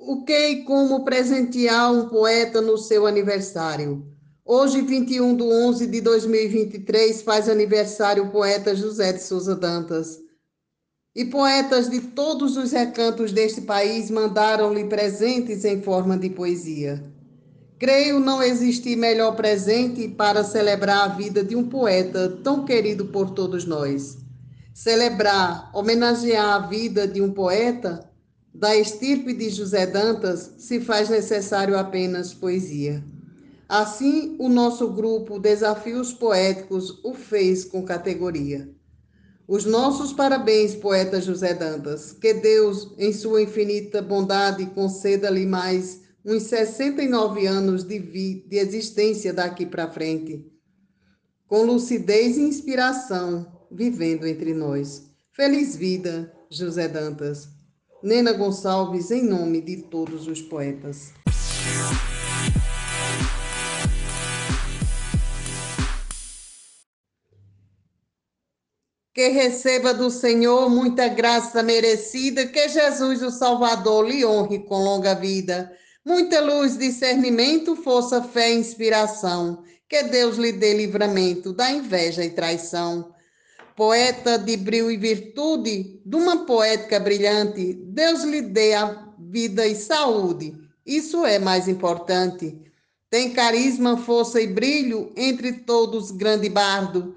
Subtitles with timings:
[0.00, 4.06] O que e como presentear um poeta no seu aniversário?
[4.44, 10.20] Hoje, 21 de 11 de 2023, faz aniversário o poeta José de Souza Dantas.
[11.16, 17.02] E poetas de todos os recantos deste país mandaram-lhe presentes em forma de poesia.
[17.76, 23.30] Creio não existir melhor presente para celebrar a vida de um poeta tão querido por
[23.30, 24.16] todos nós.
[24.72, 28.07] Celebrar, homenagear a vida de um poeta
[28.58, 33.04] da estirpe de José Dantas se faz necessário apenas poesia.
[33.68, 38.68] Assim, o nosso grupo Desafios Poéticos o fez com categoria.
[39.46, 42.12] Os nossos parabéns, poeta José Dantas.
[42.12, 49.32] Que Deus, em sua infinita bondade, conceda-lhe mais uns 69 anos de, vi, de existência
[49.32, 50.44] daqui para frente,
[51.46, 55.04] com lucidez e inspiração, vivendo entre nós.
[55.32, 57.57] Feliz vida, José Dantas.
[58.02, 61.12] Nena Gonçalves, em nome de todos os poetas.
[69.14, 75.14] Que receba do Senhor muita graça merecida, que Jesus, o Salvador, lhe honre com longa
[75.14, 75.76] vida
[76.08, 79.62] muita luz, discernimento, força, fé e inspiração.
[79.86, 83.12] Que Deus lhe dê livramento da inveja e traição.
[83.78, 89.76] Poeta de brilho e virtude, de uma poética brilhante, Deus lhe dê a vida e
[89.76, 90.52] saúde.
[90.84, 92.60] Isso é mais importante.
[93.08, 97.14] Tem carisma, força e brilho, entre todos grande bardo.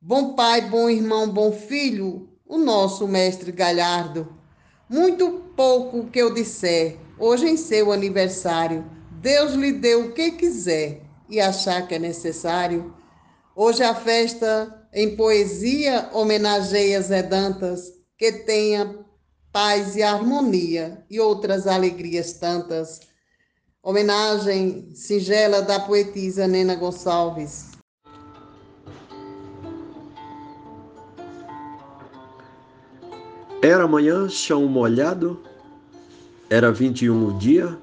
[0.00, 4.32] Bom pai, bom irmão, bom filho, o nosso mestre Galhardo.
[4.88, 8.88] Muito pouco que eu disser, hoje em seu aniversário,
[9.20, 12.94] Deus lhe deu o que quiser e achar que é necessário.
[13.56, 18.98] Hoje a festa em poesia homenageia Zé Dantas, que tenha
[19.52, 22.98] paz e harmonia e outras alegrias tantas.
[23.80, 27.70] Homenagem singela da poetisa Nena Gonçalves.
[33.62, 35.40] Era amanhã, chão molhado,
[36.50, 37.78] era 21 o dia,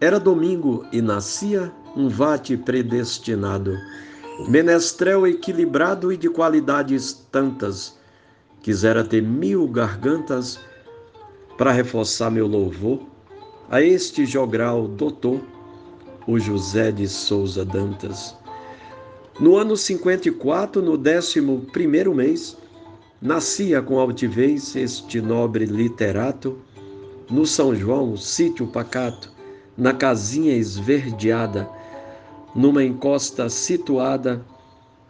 [0.00, 3.76] era domingo e nascia um vate predestinado,
[4.48, 7.96] menestrel equilibrado e de qualidades tantas.
[8.62, 10.58] Quisera ter mil gargantas
[11.56, 13.00] para reforçar meu louvor
[13.70, 15.40] a este jogral doutor,
[16.26, 18.36] o José de Souza Dantas.
[19.40, 22.56] No ano 54, no décimo primeiro mês,
[23.20, 26.58] nascia com altivez este nobre literato
[27.30, 29.32] no São João, sítio pacato,
[29.76, 31.68] na casinha esverdeada,
[32.56, 34.42] numa encosta situada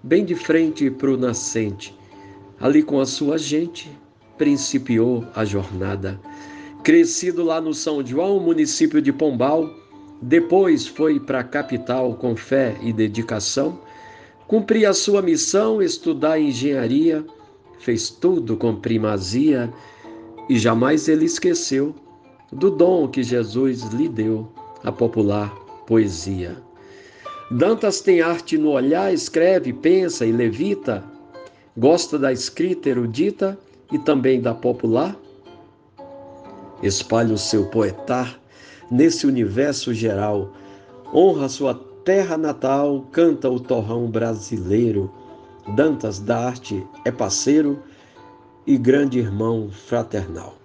[0.02, 1.96] bem de frente para o nascente.
[2.60, 3.88] Ali com a sua gente,
[4.36, 6.20] principiou a jornada.
[6.82, 9.70] Crescido lá no São João, município de Pombal,
[10.20, 13.80] depois foi para a capital com fé e dedicação,
[14.48, 17.24] cumpria a sua missão, estudar engenharia,
[17.78, 19.72] fez tudo com primazia
[20.48, 21.94] e jamais ele esqueceu
[22.52, 24.48] do dom que Jesus lhe deu,
[24.82, 25.54] a popular
[25.86, 26.65] poesia.
[27.50, 31.04] Dantas tem arte no olhar, escreve, pensa e levita,
[31.76, 33.56] gosta da escrita erudita
[33.92, 35.16] e também da popular.
[36.82, 38.38] Espalha o seu poetar
[38.90, 40.52] nesse universo geral,
[41.14, 41.74] honra sua
[42.04, 45.10] terra natal, canta o torrão brasileiro.
[45.76, 47.80] Dantas da arte é parceiro
[48.66, 50.56] e grande irmão fraternal.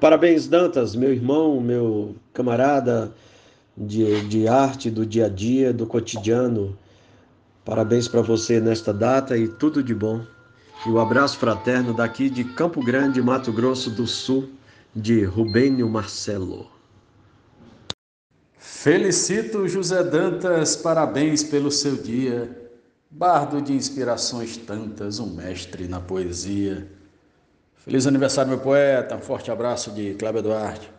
[0.00, 3.14] Parabéns, Dantas, meu irmão, meu camarada
[3.76, 6.78] de, de arte do dia a dia, do cotidiano.
[7.64, 10.24] Parabéns para você nesta data e tudo de bom.
[10.86, 14.50] E o um abraço fraterno daqui de Campo Grande, Mato Grosso do Sul,
[14.94, 16.66] de Rubênio Marcelo.
[18.58, 22.60] Felicito José Dantas, parabéns pelo seu dia.
[23.10, 26.86] Bardo de inspirações tantas, um mestre na poesia.
[27.76, 29.16] Feliz aniversário, meu poeta.
[29.16, 30.93] Um forte abraço de Cláudio Duarte.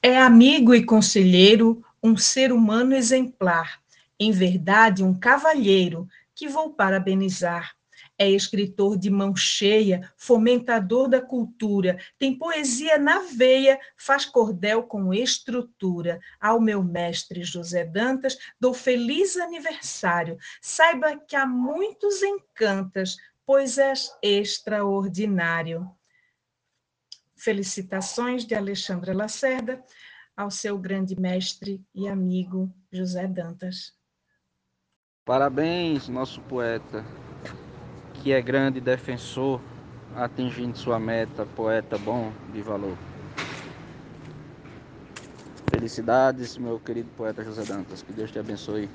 [0.00, 3.82] É amigo e conselheiro, um ser humano exemplar,
[4.18, 7.74] em verdade, um cavalheiro que vou parabenizar.
[8.16, 15.12] É escritor de mão cheia, fomentador da cultura, tem poesia na veia, faz cordel com
[15.12, 16.20] estrutura.
[16.40, 20.38] Ao meu mestre José Dantas, dou feliz aniversário.
[20.60, 25.90] Saiba que há muitos encantas, pois és extraordinário.
[27.38, 29.82] Felicitações de Alexandra Lacerda
[30.36, 33.92] ao seu grande mestre e amigo José Dantas.
[35.24, 37.04] Parabéns, nosso poeta,
[38.14, 39.60] que é grande defensor,
[40.16, 42.96] atingindo sua meta, poeta bom de valor.
[45.70, 48.02] Felicidades, meu querido poeta José Dantas.
[48.02, 48.88] Que Deus te abençoe.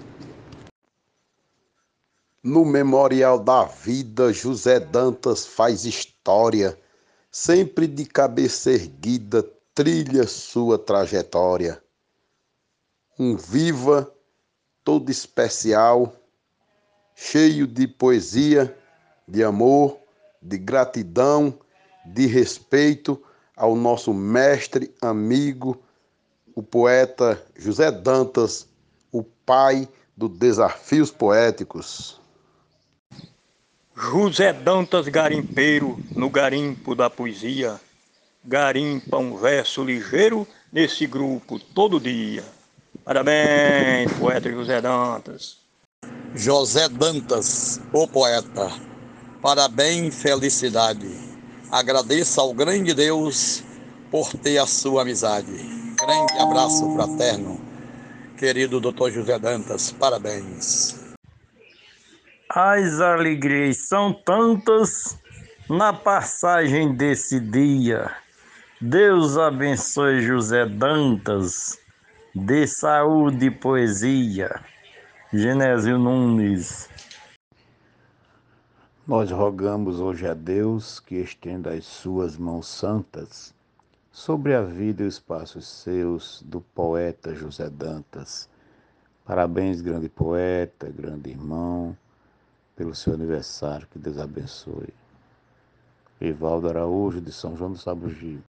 [2.43, 6.77] No Memorial da Vida, José Dantas faz história,
[7.33, 9.43] sempre de cabeça erguida,
[9.73, 11.83] trilha sua trajetória.
[13.17, 14.13] Um viva
[14.83, 16.13] todo especial,
[17.15, 18.77] cheio de poesia,
[19.27, 19.97] de amor,
[20.39, 21.57] de gratidão,
[22.05, 23.19] de respeito
[23.57, 25.81] ao nosso mestre, amigo,
[26.53, 28.67] o poeta José Dantas,
[29.11, 32.21] o pai dos desafios poéticos.
[33.95, 37.79] José Dantas Garimpeiro, no garimpo da poesia,
[38.43, 42.43] garimpa um verso ligeiro nesse grupo todo dia.
[43.05, 45.57] Parabéns, poeta José Dantas.
[46.33, 48.71] José Dantas, o poeta.
[49.43, 51.07] Parabéns, felicidade.
[51.71, 53.63] Agradeça ao grande Deus
[54.09, 55.53] por ter a sua amizade.
[55.99, 57.61] Grande abraço fraterno,
[58.37, 59.91] querido doutor José Dantas.
[59.91, 61.02] Parabéns.
[62.55, 65.17] As alegrias são tantas
[65.67, 68.11] na passagem desse dia.
[68.79, 71.79] Deus abençoe José Dantas,
[72.35, 74.63] de saúde e poesia.
[75.33, 76.87] Genésio Nunes.
[79.07, 83.51] Nós rogamos hoje a Deus que estenda as suas mãos santas
[84.11, 88.47] sobre a vida e os passos seus do poeta José Dantas.
[89.25, 91.97] Parabéns, grande poeta, grande irmão,
[92.75, 94.93] pelo seu aniversário, que Deus abençoe.
[96.19, 98.41] Evaldo Araújo, de São João do Sabugi.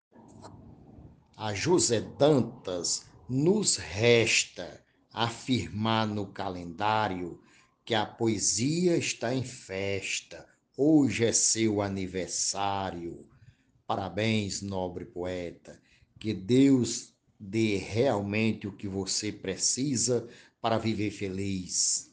[1.35, 7.39] A José Dantas nos resta afirmar no calendário
[7.83, 10.47] que a poesia está em festa.
[10.77, 13.27] Hoje é seu aniversário.
[13.85, 15.79] Parabéns, nobre poeta.
[16.19, 20.27] Que Deus dê realmente o que você precisa
[20.61, 22.12] para viver feliz.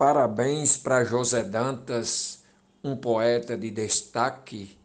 [0.00, 2.42] Parabéns para José Dantas,
[2.82, 4.78] um poeta de destaque,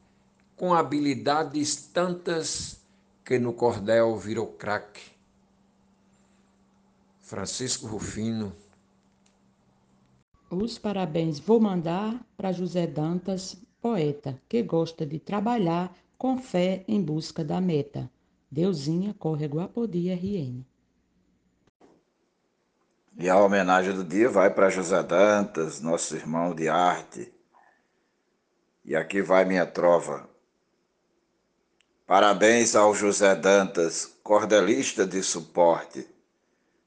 [0.57, 2.81] com habilidades tantas
[3.23, 5.03] que no cordel virou craque.
[7.21, 8.51] Francisco Rufino.
[10.51, 17.01] Os parabéns vou mandar para José Dantas, poeta, que gosta de trabalhar com fé em
[17.01, 18.11] busca da meta.
[18.51, 20.74] Deusinha, Córrego Apodi, RN.
[23.17, 27.33] E a homenagem do dia vai para José Dantas, nosso irmão de arte.
[28.83, 30.29] E aqui vai minha trova.
[32.05, 36.05] Parabéns ao José Dantas, cordelista de suporte.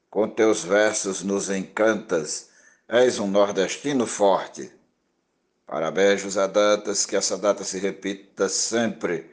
[0.07, 2.51] Com teus versos nos encantas,
[2.87, 4.71] és um nordestino forte.
[5.65, 9.31] Parabéns, José Dantas, que essa data se repita sempre.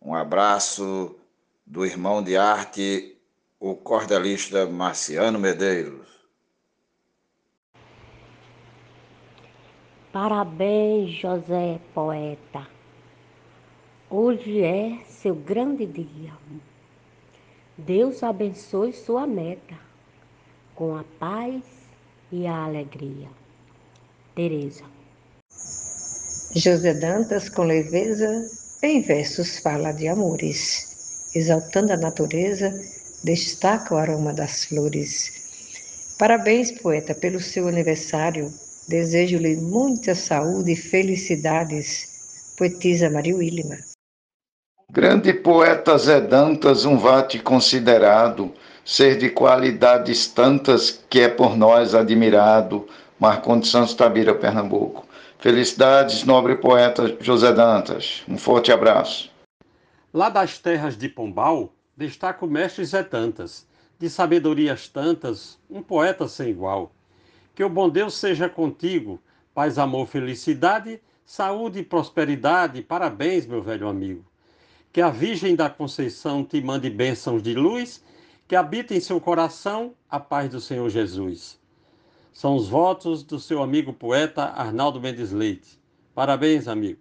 [0.00, 1.18] Um abraço
[1.66, 3.20] do irmão de arte,
[3.58, 6.07] o cordelista Marciano Medeiros.
[10.12, 12.66] Parabéns, José Poeta.
[14.08, 16.32] Hoje é seu grande dia.
[17.76, 19.74] Deus abençoe sua meta
[20.74, 21.62] com a paz
[22.32, 23.28] e a alegria.
[24.34, 24.84] Tereza.
[26.54, 28.48] José Dantas, com leveza,
[28.82, 32.72] em versos fala de amores, exaltando a natureza,
[33.22, 36.16] destaca o aroma das flores.
[36.18, 38.50] Parabéns, poeta, pelo seu aniversário.
[38.88, 42.54] Desejo-lhe muita saúde e felicidades.
[42.56, 43.76] Poetisa Maria Willima.
[44.90, 48.50] Grande poeta Zé Dantas, um vate considerado,
[48.82, 52.88] ser de qualidades tantas que é por nós admirado.
[53.20, 55.06] Marcondes Santos Tabira, Pernambuco.
[55.38, 58.22] Felicidades, nobre poeta José Dantas.
[58.26, 59.30] Um forte abraço.
[60.14, 63.66] Lá das terras de Pombal, destaca o mestre Zé Dantas,
[63.98, 66.90] de sabedorias tantas, um poeta sem igual.
[67.58, 69.20] Que o bom Deus seja contigo,
[69.52, 72.82] paz, amor, felicidade, saúde e prosperidade.
[72.82, 74.24] Parabéns, meu velho amigo.
[74.92, 78.00] Que a Virgem da Conceição te mande bênçãos de luz,
[78.46, 81.58] que habite em seu coração a paz do Senhor Jesus.
[82.32, 85.80] São os votos do seu amigo poeta Arnaldo Mendes Leite.
[86.14, 87.00] Parabéns, amigo.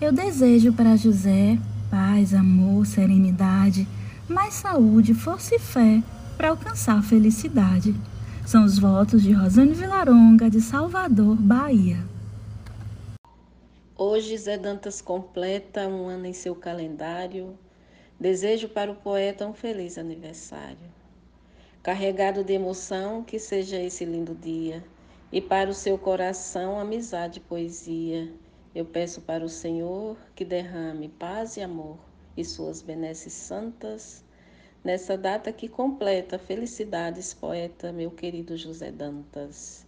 [0.00, 1.56] Eu desejo para José
[1.88, 3.86] paz, amor, serenidade,
[4.28, 6.02] mais saúde, força e fé
[6.36, 7.94] para alcançar a felicidade.
[8.46, 11.96] São os votos de Rosane Vilaronga, de Salvador, Bahia.
[13.98, 17.58] Hoje Zé Dantas completa um ano em seu calendário.
[18.20, 20.86] Desejo para o poeta um feliz aniversário.
[21.82, 24.84] Carregado de emoção, que seja esse lindo dia.
[25.32, 28.32] E para o seu coração, amizade e poesia.
[28.72, 31.98] Eu peço para o Senhor que derrame paz e amor
[32.36, 34.24] e suas benesses santas
[34.86, 36.38] nessa data que completa.
[36.38, 39.84] Felicidades, poeta, meu querido José Dantas.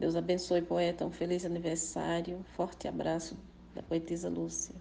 [0.00, 1.04] Deus abençoe, poeta.
[1.04, 2.42] Um feliz aniversário.
[2.56, 3.36] Forte abraço
[3.74, 4.74] da poetisa Lúcia.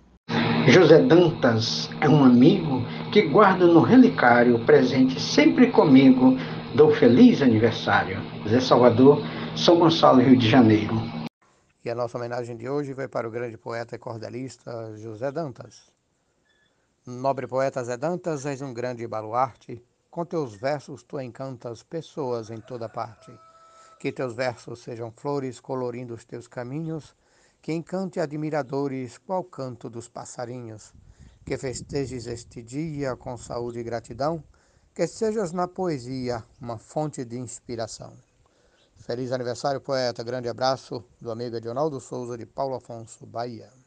[0.65, 6.37] José Dantas é um amigo que guardo no relicário presente sempre comigo.
[6.73, 8.17] Dou feliz aniversário.
[8.47, 9.21] Zé Salvador,
[9.57, 10.95] São Gonçalo, Rio de Janeiro.
[11.83, 15.91] E a nossa homenagem de hoje vai para o grande poeta e cordelista José Dantas.
[17.03, 22.61] Nobre poeta Zé Dantas, és um grande baluarte, com teus versos tu encantas pessoas em
[22.61, 23.31] toda parte.
[23.99, 27.15] Que teus versos sejam flores colorindo os teus caminhos,
[27.59, 30.93] que encante admiradores qual canto dos passarinhos.
[31.43, 34.43] Que festejes este dia com saúde e gratidão,
[34.93, 38.13] que sejas na poesia uma fonte de inspiração.
[38.93, 40.23] Feliz aniversário, poeta.
[40.23, 43.80] Grande abraço do amigo Edionaldo Souza, de Paulo Afonso, Bahia.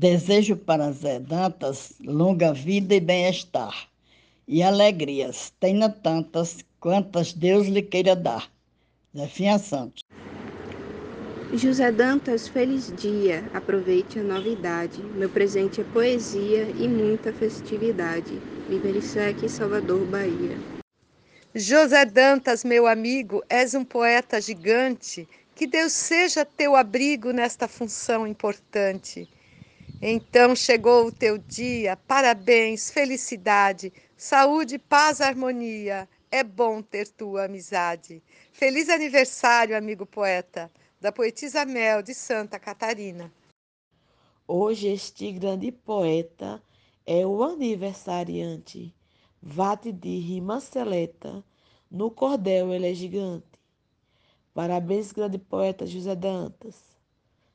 [0.00, 3.88] Desejo para Zé Dantas longa vida e bem-estar,
[4.46, 8.48] e alegrias, tenha tantas quantas Deus lhe queira dar.
[9.12, 10.04] Zefinha Santos.
[11.52, 15.02] José Dantas, feliz dia, aproveite a novidade.
[15.02, 18.40] Meu presente é poesia e muita festividade.
[18.70, 20.56] Libericec, Salvador, Bahia.
[21.52, 25.26] José Dantas, meu amigo, és um poeta gigante.
[25.56, 29.28] Que Deus seja teu abrigo nesta função importante.
[30.00, 36.08] Então chegou o teu dia, parabéns, felicidade, saúde, paz, harmonia.
[36.30, 38.22] É bom ter tua amizade.
[38.52, 43.32] Feliz aniversário, amigo poeta, da poetisa Mel de Santa Catarina.
[44.46, 46.62] Hoje este grande poeta
[47.04, 48.94] é o aniversariante.
[49.42, 51.42] Vate de rima seleta,
[51.90, 53.58] no cordel ele é gigante.
[54.54, 56.76] Parabéns, grande poeta José Dantas.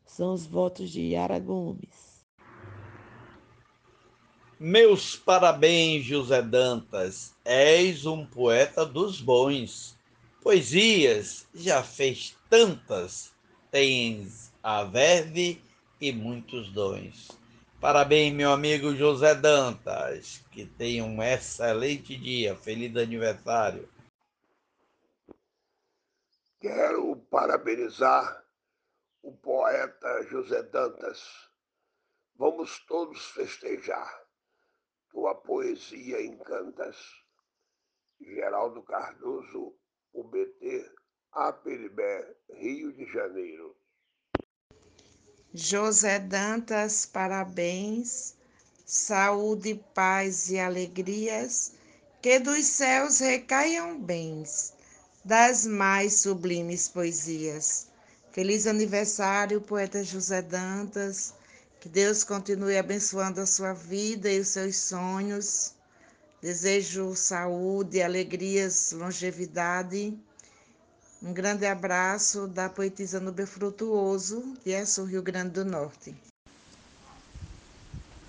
[0.06, 2.13] São os votos de Yara Gomes.
[4.66, 7.36] Meus parabéns, José Dantas.
[7.44, 10.00] És um poeta dos bons.
[10.42, 13.36] Poesias já fez tantas,
[13.70, 15.62] tens a verve
[16.00, 17.28] e muitos dons.
[17.82, 20.46] Parabéns, meu amigo José Dantas.
[20.50, 22.56] Que tenha um excelente dia.
[22.56, 23.90] Feliz aniversário.
[26.62, 28.42] Quero parabenizar
[29.22, 31.50] o poeta José Dantas.
[32.38, 34.23] Vamos todos festejar.
[35.14, 36.98] Tua poesia encantas.
[38.20, 39.76] Geraldo Cardoso,
[40.12, 40.92] UBT,
[41.32, 43.76] Aperibé, Rio de Janeiro.
[45.54, 48.36] José Dantas, parabéns,
[48.86, 51.76] saúde, paz e alegrias,
[52.20, 54.74] que dos céus recaiam bens,
[55.24, 57.88] das mais sublimes poesias.
[58.32, 61.36] Feliz aniversário, poeta José Dantas,
[61.84, 65.74] que Deus continue abençoando a sua vida e os seus sonhos.
[66.42, 70.18] Desejo saúde, alegrias, longevidade
[71.22, 76.14] um grande abraço da poetisa Nubia Frutuoso, de Esso, Rio Grande do Norte.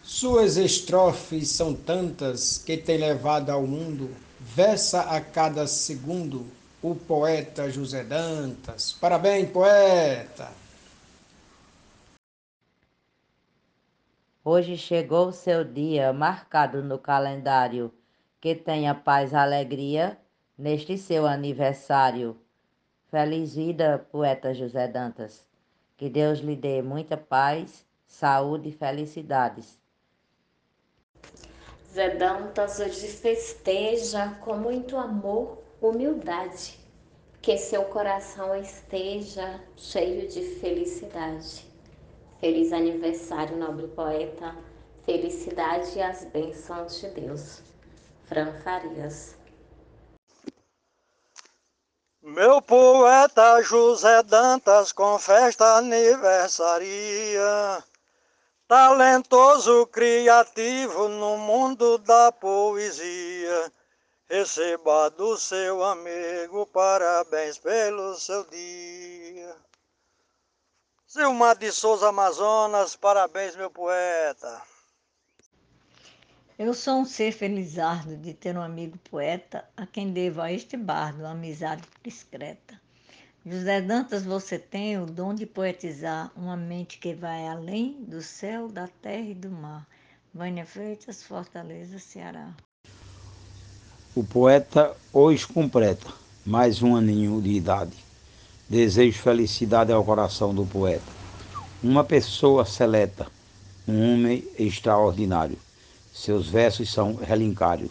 [0.00, 6.46] Suas estrofes são tantas que tem levado ao mundo, versa a cada segundo,
[6.80, 8.92] o poeta José Dantas.
[8.92, 10.63] Parabéns, poeta!
[14.46, 17.90] Hoje chegou o seu dia marcado no calendário,
[18.38, 20.18] que tenha paz e alegria
[20.58, 22.36] neste seu aniversário.
[23.10, 25.48] Feliz vida, poeta José Dantas.
[25.96, 29.80] Que Deus lhe dê muita paz, saúde e felicidades.
[31.90, 36.78] Zé Dantas hoje festeja com muito amor, humildade.
[37.40, 41.73] Que seu coração esteja cheio de felicidade.
[42.44, 44.54] Feliz aniversário, nobre poeta.
[45.06, 47.62] Felicidade e as bênçãos de Deus.
[48.26, 49.34] Fran Farias.
[52.20, 56.92] Meu poeta José Dantas com festa aniversaria,
[58.68, 63.72] talentoso, criativo no mundo da poesia.
[64.28, 69.13] Receba do seu amigo parabéns pelo seu dia.
[71.14, 74.60] Silmar de Souza Amazonas, parabéns, meu poeta.
[76.58, 80.76] Eu sou um ser felizardo de ter um amigo poeta a quem devo a este
[80.76, 82.80] bardo uma amizade discreta.
[83.46, 88.66] José Dantas, você tem o dom de poetizar uma mente que vai além do céu,
[88.66, 89.86] da terra e do mar.
[90.34, 92.52] Vânia Freitas, Fortaleza, Ceará.
[94.16, 96.12] O poeta hoje completa
[96.44, 98.03] mais um aninho de idade.
[98.68, 101.12] Desejo felicidade ao coração do poeta.
[101.82, 103.26] Uma pessoa seleta,
[103.86, 105.58] um homem extraordinário
[106.14, 107.90] seus versos são relincários.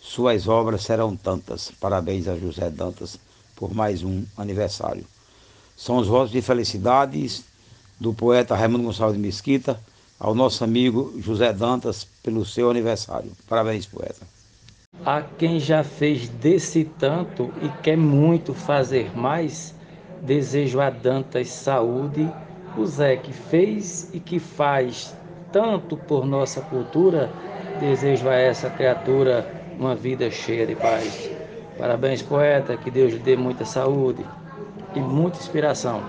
[0.00, 1.70] Suas obras serão tantas.
[1.78, 3.18] Parabéns a José Dantas
[3.54, 5.04] por mais um aniversário.
[5.76, 7.44] São os votos de felicidades
[8.00, 9.78] do poeta Raimundo Gonçalves de Mesquita
[10.18, 13.30] ao nosso amigo José Dantas pelo seu aniversário.
[13.46, 14.26] Parabéns, poeta.
[15.04, 19.74] A quem já fez desse tanto e quer muito fazer mais,
[20.22, 22.28] desejo a Dantas saúde,
[22.76, 25.14] o Zé que fez e que faz
[25.52, 27.28] tanto por nossa cultura,
[27.80, 29.46] desejo a essa criatura
[29.78, 31.30] uma vida cheia de paz.
[31.78, 34.24] Parabéns, poeta, que Deus lhe dê muita saúde
[34.94, 36.02] e muita inspiração.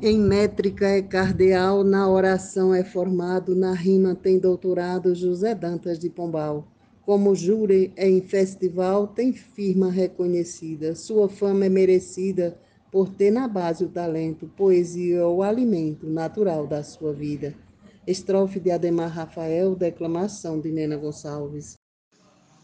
[0.00, 6.10] Em métrica é cardeal, na oração é formado, na rima tem doutorado José Dantas de
[6.10, 6.71] Pombal.
[7.04, 12.56] Como júri em festival, tem firma reconhecida, sua fama é merecida
[12.92, 17.54] por ter na base o talento, poesia ou alimento natural da sua vida.
[18.06, 21.74] Estrofe de Ademar Rafael, declamação de Nena Gonçalves.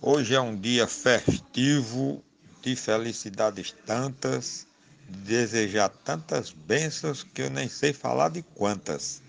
[0.01, 2.23] Hoje é um dia festivo,
[2.63, 4.69] de felicidades tantas,
[5.09, 9.21] de desejar tantas bênçãos que eu nem sei falar de quantas,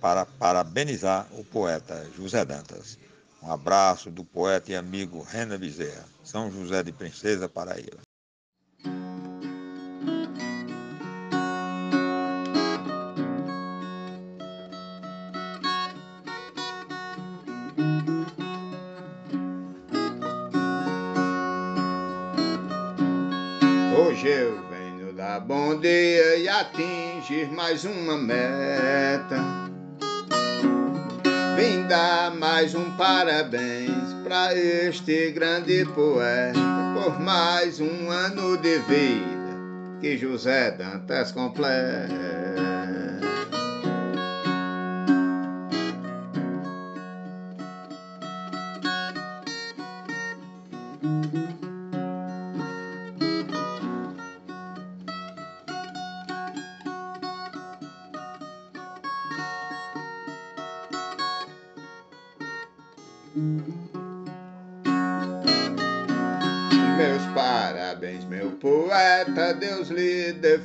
[0.00, 2.98] para parabenizar o poeta José Dantas.
[3.46, 8.00] Um abraço do poeta e amigo Rena Bezerra, São José de Princesa, Paraíba.
[23.96, 29.65] Hoje eu venho dar bom dia e atingir mais uma meta.
[31.56, 36.60] Vim dar mais um parabéns para este grande poeta
[36.92, 39.56] por mais um ano de vida
[39.98, 42.85] que José Dantas completa.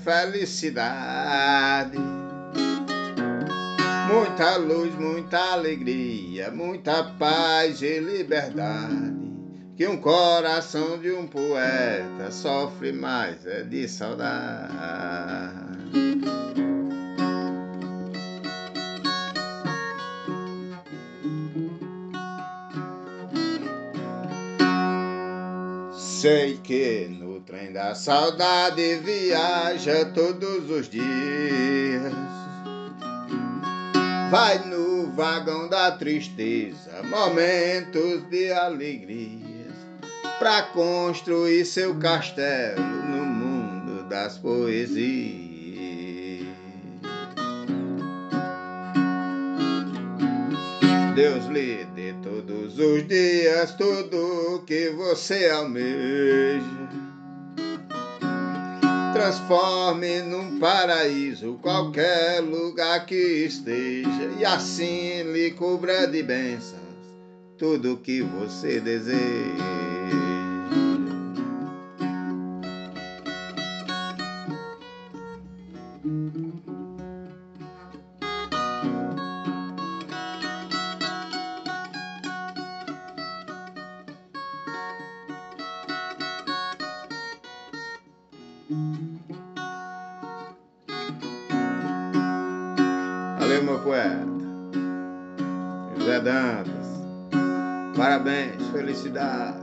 [0.03, 1.97] Felicidade.
[4.07, 9.21] Muita luz, muita alegria, muita paz e liberdade.
[9.77, 14.71] Que um coração de um poeta sofre mais é de saudade.
[25.93, 27.20] Sei que
[27.71, 32.13] no trem da saudade viaja todos os dias.
[34.29, 39.73] Vai no vagão da tristeza, momentos de alegrias,
[40.39, 45.01] pra construir seu castelo no mundo das poesias.
[51.13, 56.81] Deus lhe dê todos os dias tudo que você almeja.
[59.21, 66.81] Transforme num paraíso qualquer lugar que esteja e assim lhe cubra de bênçãos
[67.55, 69.21] tudo que você deseja.
[93.51, 94.25] Valeu, meu poeta.
[95.97, 96.87] José Dantas.
[97.97, 99.57] Parabéns, felicidade.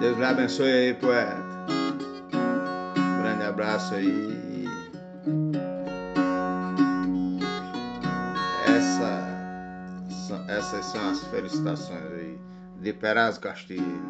[0.00, 1.36] Deus lhe abençoe aí, poeta.
[2.96, 4.66] Um grande abraço aí.
[8.66, 12.40] Essa, essas são as felicitações aí
[12.80, 14.02] de Peraz Castilho.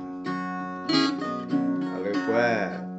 [1.92, 2.89] Valeu, poeta.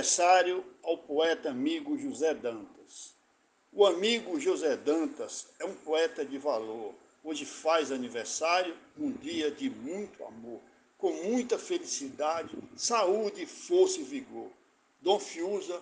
[0.00, 3.14] Aniversário ao poeta amigo José Dantas.
[3.70, 6.94] O amigo José Dantas é um poeta de valor.
[7.22, 10.60] Hoje faz aniversário, um dia de muito amor,
[10.96, 14.48] com muita felicidade, saúde, força e vigor.
[15.02, 15.78] Dom Fiuza,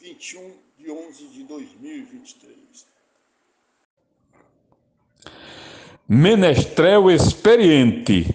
[0.00, 2.86] 21 de 11 de 2023.
[6.08, 8.26] Menestrel experiente,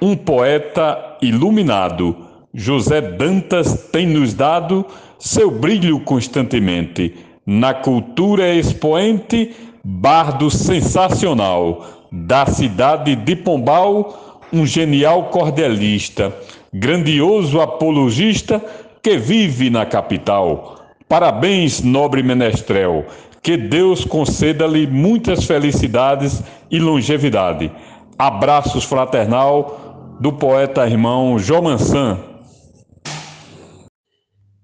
[0.00, 4.84] um poeta iluminado, José Dantas tem nos dado
[5.18, 7.14] seu brilho constantemente.
[7.46, 11.86] Na cultura expoente, bardo sensacional.
[12.12, 16.30] Da cidade de Pombal, um genial cordelista,
[16.70, 18.62] grandioso apologista
[19.02, 20.76] que vive na capital.
[21.08, 23.06] Parabéns, nobre menestrel.
[23.42, 27.72] Que Deus conceda-lhe muitas felicidades e longevidade.
[28.18, 32.31] Abraços fraternal do poeta irmão Jomansan.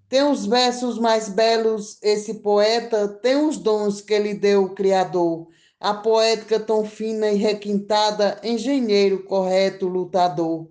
[0.09, 5.49] Tem os versos mais belos, esse poeta tem os dons que lhe deu o Criador.
[5.79, 10.71] A poética tão fina e requintada, engenheiro correto, lutador.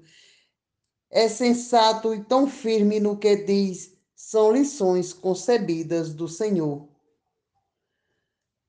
[1.09, 6.89] É sensato e tão firme no que diz, são lições concebidas do Senhor.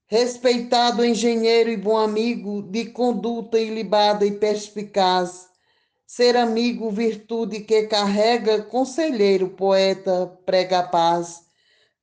[0.07, 5.48] Respeitado engenheiro e bom amigo, de conduta ilibada e perspicaz,
[6.09, 11.43] ser amigo, virtude que carrega, conselheiro, poeta, prega paz.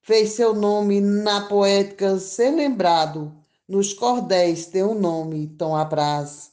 [0.04, 3.36] Fez seu nome na poética ser lembrado,
[3.68, 6.52] nos cordéis teu nome tão apraz.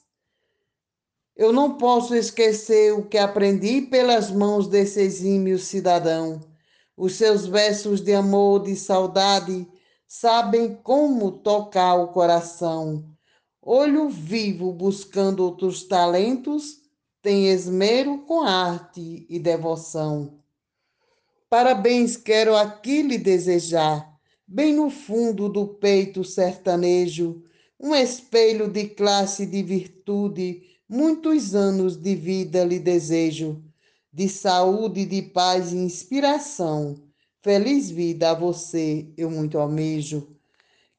[1.37, 6.41] Eu não posso esquecer o que aprendi pelas mãos desse exímio cidadão.
[6.97, 9.69] Os seus versos de amor, de saudade,
[10.09, 13.05] sabem como tocar o coração.
[13.61, 16.82] Olho vivo buscando outros talentos,
[17.23, 20.41] tem esmero com arte e devoção.
[21.49, 27.43] Parabéns quero aqui lhe desejar, bem no fundo do peito sertanejo,
[27.81, 33.63] um espelho de classe e de virtude, muitos anos de vida lhe desejo,
[34.13, 37.11] de saúde, de paz e inspiração
[37.45, 40.29] Feliz vida a você, eu muito almejo.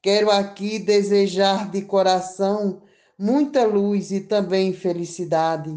[0.02, 2.82] Quero aqui desejar de coração
[3.18, 5.74] muita luz e também felicidade.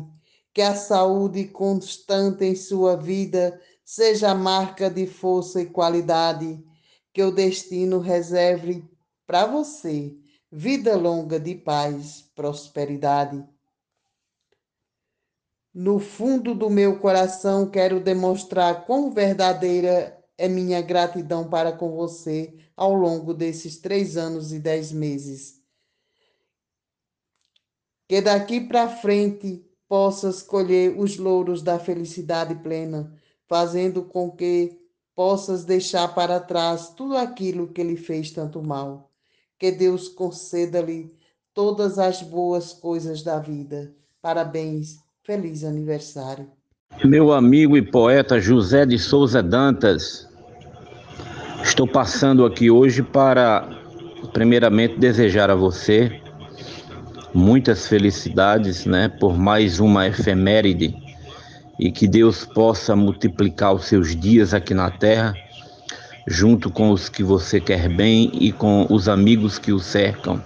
[0.57, 6.65] Que a saúde constante em sua vida seja marca de força e qualidade.
[7.13, 8.83] Que o destino reserve
[9.27, 10.17] para você
[10.51, 13.45] vida longa de paz, prosperidade.
[15.71, 22.57] No fundo do meu coração, quero demonstrar quão verdadeira é minha gratidão para com você
[22.75, 25.61] ao longo desses três anos e dez meses.
[28.07, 33.13] Que daqui para frente possas colher os louros da felicidade plena,
[33.47, 34.77] fazendo com que
[35.15, 39.09] possas deixar para trás tudo aquilo que lhe fez tanto mal.
[39.57, 41.11] Que Deus conceda-lhe
[41.53, 43.93] todas as boas coisas da vida.
[44.21, 46.49] Parabéns, feliz aniversário.
[47.03, 50.27] Meu amigo e poeta José de Souza Dantas,
[51.67, 53.67] Estou passando aqui hoje para,
[54.31, 56.21] primeiramente, desejar a você
[57.33, 60.95] muitas felicidades, né, por mais uma efeméride
[61.79, 65.33] e que Deus possa multiplicar os seus dias aqui na terra,
[66.27, 70.41] junto com os que você quer bem e com os amigos que o cercam.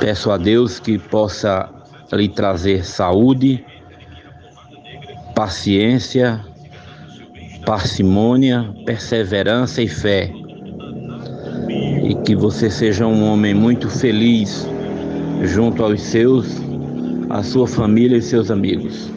[0.00, 1.68] Peço a Deus que possa
[2.12, 3.64] lhe trazer saúde,
[5.34, 6.44] paciência,
[7.64, 10.32] parcimônia, perseverança e fé.
[12.02, 14.66] E que você seja um homem muito feliz
[15.42, 16.46] junto aos seus,
[17.30, 19.10] a sua família e seus amigos.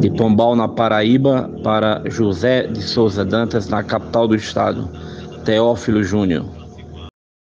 [0.00, 4.88] De Pombal, na Paraíba, para José de Souza Dantas, na capital do estado,
[5.44, 6.46] Teófilo Júnior.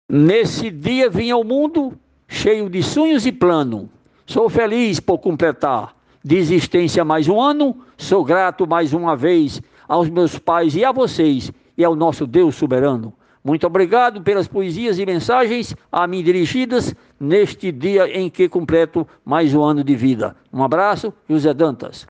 [0.09, 1.93] Nesse dia vim ao mundo
[2.27, 3.89] cheio de sonhos e plano.
[4.25, 5.93] Sou feliz por completar
[6.23, 7.75] de existência mais um ano.
[7.97, 12.55] Sou grato mais uma vez aos meus pais e a vocês e ao nosso Deus
[12.55, 13.13] soberano.
[13.45, 19.53] Muito obrigado pelas poesias e mensagens a mim dirigidas neste dia em que completo mais
[19.53, 20.35] um ano de vida.
[20.51, 22.05] Um abraço, José Dantas.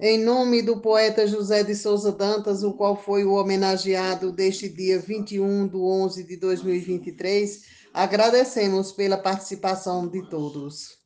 [0.00, 4.98] Em nome do poeta José de Souza Dantas, o qual foi o homenageado deste dia
[4.98, 11.03] 21 de 11 de 2023, agradecemos pela participação de todos.